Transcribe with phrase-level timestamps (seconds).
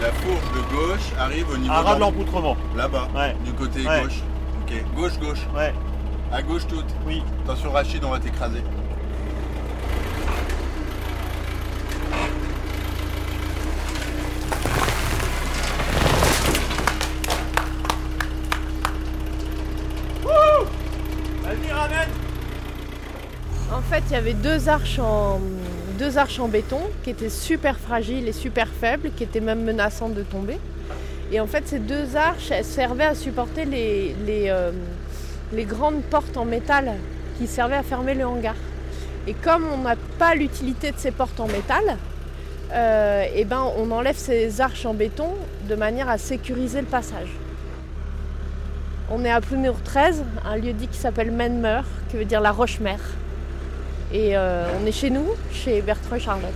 [0.00, 2.56] La fourche de gauche arrive au niveau Arabe de l'empoutrement.
[2.76, 3.36] là-bas, Ouais.
[3.44, 4.02] du côté Ouais.
[4.02, 4.20] gauche.
[4.62, 5.46] Ok, gauche, gauche.
[5.54, 5.74] Ouais,
[6.32, 6.86] À gauche toute.
[7.06, 7.22] oui.
[7.44, 8.62] Attention Rachid, on va t'écraser.
[23.72, 25.40] En fait, il y avait deux arches en
[26.00, 30.14] deux arches en béton qui étaient super fragiles et super faibles, qui étaient même menaçantes
[30.14, 30.58] de tomber.
[31.30, 34.72] Et en fait, ces deux arches, servaient à supporter euh,
[35.52, 36.94] les grandes portes en métal
[37.36, 38.54] qui servaient à fermer le hangar.
[39.28, 41.98] Et comme on n'a pas l'utilité de ces portes en métal,
[42.72, 45.28] euh, eh ben, on enlève ces arches en béton
[45.68, 47.28] de manière à sécuriser le passage.
[49.10, 52.52] On est à Plouneur 13, un lieu dit qui s'appelle Menmer, qui veut dire la
[52.52, 53.00] roche-mère.
[54.12, 56.52] Et euh, on est chez nous, chez Bertrand et Charlotte.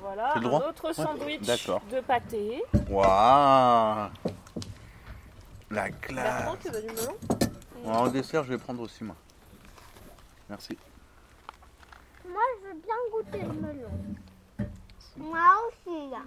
[0.00, 1.80] Voilà, un droit autre sandwich d'accord.
[1.90, 2.62] de pâté.
[2.90, 4.10] Waouh
[5.70, 7.16] La Bertrand, classe tu veux du melon
[7.86, 9.16] En dessert, je vais prendre aussi moi.
[10.50, 10.76] Merci.
[12.28, 13.90] Moi, je veux bien goûter le melon.
[15.16, 16.22] Moi aussi, là.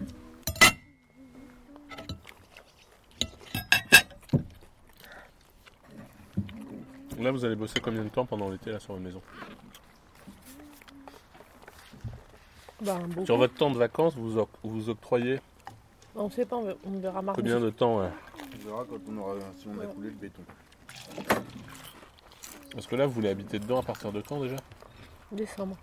[7.19, 9.21] Là, vous allez bosser combien de temps pendant l'été là sur votre maison
[12.81, 13.25] Ben, beaucoup.
[13.25, 15.39] Sur votre temps de vacances, vous oc- vous octroyez
[16.15, 17.41] On sait pas, on ver- on verra mardi.
[17.41, 18.09] combien de temps ouais
[18.53, 20.43] On verra quand on aura, si on a coulé le béton.
[22.71, 24.57] Parce que là, vous voulez habiter dedans à partir de quand déjà?
[25.31, 25.77] Décembre.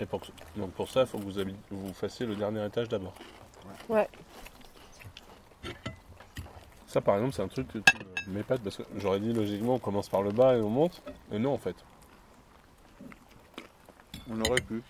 [0.00, 0.20] Et pour,
[0.56, 3.14] donc pour ça, il faut que vous, habite- vous fassiez le dernier étage d'abord.
[3.88, 4.08] Ouais.
[6.86, 9.78] Ça, par exemple, c'est un truc que tu m'épates parce que j'aurais dit logiquement, on
[9.78, 11.02] commence par le bas et on monte.
[11.32, 11.76] Et non, en fait.
[14.30, 14.82] On aurait pu.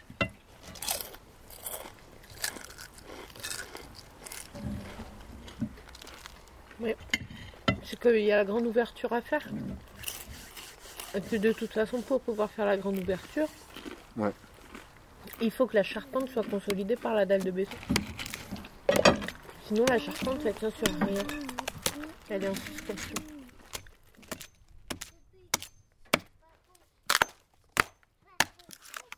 [7.83, 9.47] C'est qu'il y a la grande ouverture à faire.
[11.15, 13.49] Et que de toute façon, pour pouvoir faire la grande ouverture,
[14.17, 14.33] Ouais.
[15.41, 17.77] il faut que la charpente soit consolidée par la dalle de béton.
[19.67, 21.23] Sinon, la charpente, elle tient sur rien.
[22.31, 23.15] Elle est en suspension.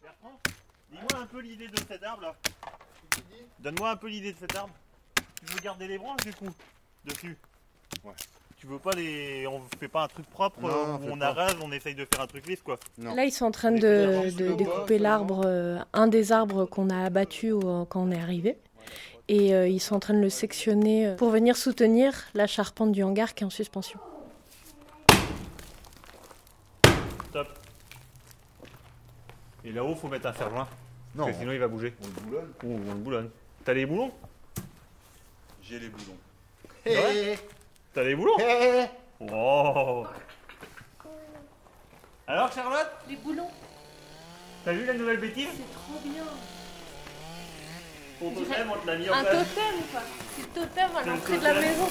[0.02, 0.40] Bertrand,
[0.90, 2.34] dis-moi un peu l'idée de cet arbre là.
[3.58, 4.74] Donne-moi un peu l'idée de cet arbre.
[5.14, 6.50] Tu veux garder les branches du coup?
[7.04, 7.36] Dessus?
[8.04, 8.14] Ouais.
[8.60, 9.46] Tu veux pas les.
[9.46, 11.26] On fait pas un truc propre Non, euh, on où fait on pas.
[11.28, 12.78] arrase, on essaye de faire un truc lisse quoi.
[12.98, 13.14] Non.
[13.14, 17.54] Là, ils sont en train de, découper l'arbre, euh, un des arbres qu'on a abattu
[17.88, 18.58] quand on est arrivé.
[19.28, 22.90] Et euh, ils sont en train de le sectionner euh, pour venir soutenir la charpente
[22.90, 24.00] du hangar qui est en suspension.
[27.32, 27.46] Top.
[29.64, 30.66] Et là-haut, faut mettre un fer-joint.
[31.14, 31.94] Non, Parce que sinon il va bouger.
[32.02, 32.52] on le boulonne.
[32.64, 33.30] Ouh, on le boulonne.
[33.64, 34.10] T'as les boulons?
[35.62, 36.16] J'ai les boulons.
[36.86, 37.38] Ouais.
[37.92, 38.36] T'as les boulons
[39.32, 40.06] Oh
[42.26, 43.50] Alors Charlotte Les boulons,
[44.64, 46.22] T'as vu la nouvelle bêtise c'est trop bien.
[48.20, 49.46] Ton totem, on te l'a mis en Un place.
[49.48, 50.00] totem, quoi.
[50.36, 51.68] C'est le totem à l'entrée de la totem.
[51.70, 51.88] maison.